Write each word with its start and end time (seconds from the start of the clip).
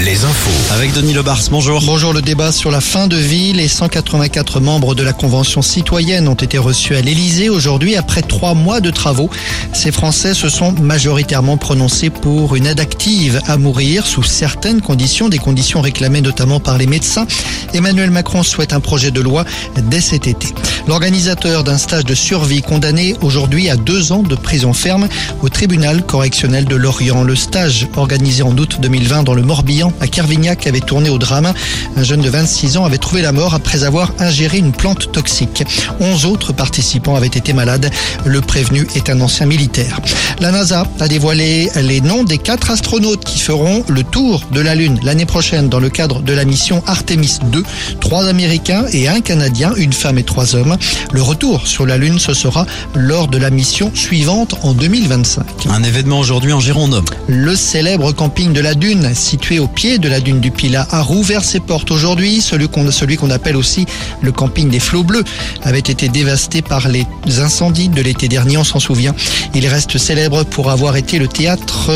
Les 0.00 0.24
infos. 0.24 0.74
Avec 0.74 0.92
Denis 0.92 1.14
Lebars, 1.14 1.40
bonjour. 1.50 1.80
Bonjour, 1.86 2.12
le 2.12 2.20
débat 2.20 2.52
sur 2.52 2.70
la 2.70 2.80
fin 2.80 3.06
de 3.06 3.16
vie. 3.16 3.52
Les 3.52 3.68
184 3.68 4.60
membres 4.60 4.94
de 4.94 5.02
la 5.02 5.12
Convention 5.12 5.62
citoyenne 5.62 6.28
ont 6.28 6.34
été 6.34 6.58
reçus 6.58 6.96
à 6.96 7.00
l'Elysée 7.00 7.48
aujourd'hui 7.48 7.96
après 7.96 8.20
trois 8.20 8.54
mois 8.54 8.80
de 8.80 8.90
travaux. 8.90 9.30
Ces 9.72 9.92
Français 9.92 10.34
se 10.34 10.48
sont 10.48 10.72
majoritairement 10.72 11.56
prononcés 11.56 12.10
pour 12.10 12.56
une 12.56 12.66
aide 12.66 12.80
active 12.80 13.40
à 13.46 13.56
mourir 13.56 14.06
sous 14.06 14.24
certaines 14.24 14.82
conditions, 14.82 15.28
des 15.28 15.38
conditions 15.38 15.80
réclamées 15.80 16.20
notamment 16.20 16.60
par 16.60 16.76
les 16.76 16.86
médecins. 16.86 17.26
Emmanuel 17.72 18.10
Macron 18.10 18.42
souhaite 18.42 18.72
un 18.72 18.80
projet 18.80 19.10
de 19.10 19.20
loi 19.20 19.44
dès 19.90 20.00
cet 20.00 20.26
été. 20.26 20.48
L'organisateur 20.86 21.64
d'un 21.64 21.78
stage 21.78 22.04
de 22.04 22.14
survie 22.14 22.60
condamné 22.60 23.16
aujourd'hui 23.22 23.70
à 23.70 23.76
deux 23.76 24.12
ans 24.12 24.22
de 24.22 24.34
prison 24.34 24.74
ferme 24.74 25.08
au 25.40 25.48
tribunal 25.48 26.04
correctionnel 26.04 26.66
de 26.66 26.76
Lorient. 26.76 27.22
Le 27.22 27.36
stage 27.36 27.86
organisé 27.96 28.42
en 28.42 28.56
août 28.58 28.76
2020 28.80 29.22
dans 29.22 29.34
le 29.34 29.42
Morbihan 29.54 29.92
à 30.00 30.08
Kervignac 30.08 30.66
avait 30.66 30.80
tourné 30.80 31.10
au 31.10 31.18
drame. 31.18 31.52
Un 31.96 32.02
jeune 32.02 32.20
de 32.20 32.28
26 32.28 32.76
ans 32.76 32.86
avait 32.86 32.98
trouvé 32.98 33.22
la 33.22 33.30
mort 33.30 33.54
après 33.54 33.84
avoir 33.84 34.10
ingéré 34.18 34.58
une 34.58 34.72
plante 34.72 35.12
toxique. 35.12 35.62
11 36.00 36.26
autres 36.26 36.52
participants 36.52 37.14
avaient 37.14 37.28
été 37.28 37.52
malades. 37.52 37.88
Le 38.24 38.40
prévenu 38.40 38.84
est 38.96 39.10
un 39.10 39.20
ancien 39.20 39.46
militaire. 39.46 40.00
La 40.40 40.50
NASA 40.50 40.88
a 40.98 41.06
dévoilé 41.06 41.70
les 41.76 42.00
noms 42.00 42.24
des 42.24 42.38
quatre 42.38 42.72
astronautes 42.72 43.24
qui 43.24 43.38
feront 43.38 43.84
le 43.86 44.02
tour 44.02 44.42
de 44.50 44.60
la 44.60 44.74
Lune 44.74 44.98
l'année 45.04 45.24
prochaine 45.24 45.68
dans 45.68 45.78
le 45.78 45.88
cadre 45.88 46.20
de 46.20 46.32
la 46.32 46.44
mission 46.44 46.82
Artemis 46.88 47.38
2. 47.52 47.62
Trois 48.00 48.26
Américains 48.26 48.86
et 48.92 49.06
un 49.06 49.20
Canadien, 49.20 49.72
une 49.76 49.92
femme 49.92 50.18
et 50.18 50.24
trois 50.24 50.56
hommes. 50.56 50.76
Le 51.12 51.22
retour 51.22 51.68
sur 51.68 51.86
la 51.86 51.96
Lune, 51.96 52.18
ce 52.18 52.34
sera 52.34 52.66
lors 52.96 53.28
de 53.28 53.38
la 53.38 53.50
mission 53.50 53.92
suivante 53.94 54.56
en 54.64 54.72
2025. 54.72 55.44
Un 55.70 55.84
événement 55.84 56.18
aujourd'hui 56.18 56.52
en 56.52 56.58
Gironde. 56.58 57.04
Le 57.28 57.54
célèbre 57.54 58.10
camping 58.10 58.52
de 58.52 58.60
la 58.60 58.74
Dune 58.74 59.14
situé 59.14 59.43
au 59.52 59.66
pied 59.66 59.98
de 59.98 60.08
la 60.08 60.20
dune 60.20 60.40
du 60.40 60.50
Pilat, 60.50 60.86
a 60.90 61.02
rouvert 61.02 61.44
ses 61.44 61.60
portes 61.60 61.90
aujourd'hui. 61.90 62.40
Celui 62.40 62.68
qu'on 62.68 63.30
appelle 63.30 63.56
aussi 63.56 63.84
le 64.22 64.32
camping 64.32 64.70
des 64.70 64.80
flots 64.80 65.04
bleus 65.04 65.24
avait 65.62 65.78
été 65.78 66.08
dévasté 66.08 66.62
par 66.62 66.88
les 66.88 67.06
incendies 67.40 67.88
de 67.88 68.00
l'été 68.00 68.28
dernier, 68.28 68.56
on 68.56 68.64
s'en 68.64 68.80
souvient. 68.80 69.14
Il 69.54 69.66
reste 69.66 69.98
célèbre 69.98 70.44
pour 70.44 70.70
avoir 70.70 70.96
été 70.96 71.18
le 71.18 71.28
théâtre 71.28 71.90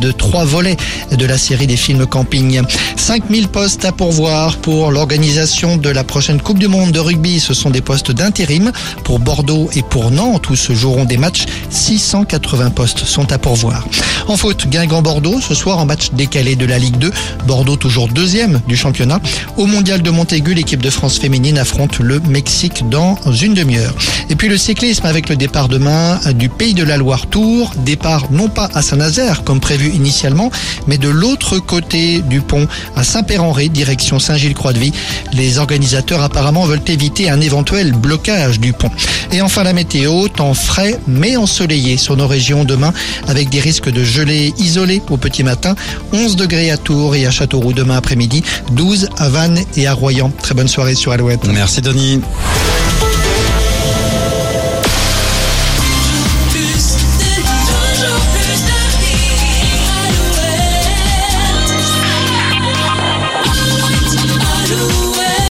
de 0.00 0.12
trois 0.12 0.44
volets 0.44 0.76
de 1.10 1.24
la 1.24 1.38
série 1.38 1.66
des 1.66 1.76
films 1.76 2.06
camping. 2.06 2.60
5000 2.96 3.48
postes 3.48 3.84
à 3.84 3.92
pourvoir 3.92 4.56
pour 4.58 4.90
l'organisation 4.90 5.76
de 5.76 5.88
la 5.88 6.04
prochaine 6.04 6.40
Coupe 6.40 6.58
du 6.58 6.68
Monde 6.68 6.92
de 6.92 7.00
rugby. 7.00 7.40
Ce 7.40 7.54
sont 7.54 7.70
des 7.70 7.80
postes 7.80 8.12
d'intérim 8.12 8.72
pour 9.04 9.18
Bordeaux 9.18 9.70
et 9.74 9.82
pour 9.82 10.10
Nantes 10.10 10.50
où 10.50 10.56
se 10.56 10.74
joueront 10.74 11.06
des 11.06 11.16
matchs. 11.16 11.46
680 11.70 12.70
postes 12.70 13.04
sont 13.04 13.32
à 13.32 13.38
pourvoir. 13.38 13.86
En 14.28 14.36
foot, 14.36 14.66
Guingamp-Bordeaux 14.68 15.40
ce 15.40 15.54
soir 15.54 15.78
en 15.78 15.86
match 15.86 16.10
décalé 16.12 16.56
de 16.56 16.66
la 16.66 16.78
Ligue 16.78 16.89
2. 16.98 17.10
Bordeaux 17.46 17.76
toujours 17.76 18.08
deuxième 18.08 18.60
du 18.68 18.76
championnat. 18.76 19.20
Au 19.56 19.66
mondial 19.66 20.02
de 20.02 20.10
Montaigu, 20.10 20.54
l'équipe 20.54 20.82
de 20.82 20.90
France 20.90 21.18
féminine 21.18 21.58
affronte 21.58 21.98
le 21.98 22.20
Mexique 22.20 22.88
dans 22.88 23.18
une 23.32 23.54
demi-heure. 23.54 23.94
Et 24.28 24.36
puis 24.36 24.48
le 24.48 24.56
cyclisme 24.56 25.06
avec 25.06 25.28
le 25.28 25.36
départ 25.36 25.68
demain 25.68 26.20
du 26.34 26.48
Pays 26.48 26.74
de 26.74 26.84
la 26.84 26.96
Loire 26.96 27.26
Tour. 27.26 27.72
Départ 27.84 28.30
non 28.30 28.48
pas 28.48 28.68
à 28.74 28.82
Saint-Nazaire 28.82 29.44
comme 29.44 29.60
prévu 29.60 29.90
initialement, 29.90 30.50
mais 30.86 30.98
de 30.98 31.08
l'autre 31.08 31.58
côté 31.58 32.20
du 32.22 32.40
pont 32.40 32.66
à 32.96 33.04
Saint-Père-en-Ré, 33.04 33.68
direction 33.68 34.18
Saint-Gilles-Croix-de-Vie. 34.18 34.92
Les 35.32 35.58
organisateurs 35.58 36.22
apparemment 36.22 36.64
veulent 36.64 36.80
éviter 36.86 37.30
un 37.30 37.40
éventuel 37.40 37.92
blocage 37.92 38.60
du 38.60 38.72
pont. 38.72 38.90
Et 39.32 39.42
enfin 39.42 39.62
la 39.62 39.72
météo, 39.72 40.28
temps 40.28 40.54
frais 40.54 40.98
mais 41.06 41.36
ensoleillé 41.36 41.96
sur 41.96 42.16
nos 42.16 42.26
régions 42.26 42.64
demain 42.64 42.92
avec 43.28 43.48
des 43.48 43.60
risques 43.60 43.90
de 43.90 44.04
gelée 44.04 44.52
isolée 44.58 45.02
au 45.10 45.16
petit 45.16 45.42
matin. 45.42 45.74
11 46.12 46.36
degrés 46.36 46.70
à 46.70 46.76
Tours 46.80 47.14
et 47.14 47.26
à 47.26 47.30
Châteauroux 47.30 47.72
demain 47.72 47.96
après-midi, 47.96 48.42
12 48.72 49.08
à 49.18 49.28
Vannes 49.28 49.60
et 49.76 49.86
à 49.86 49.94
Royan. 49.94 50.30
Très 50.42 50.54
bonne 50.54 50.68
soirée 50.68 50.94
sur 50.94 51.12
Alouette. 51.12 51.46
Merci 51.46 51.80
Denis. 51.80 52.20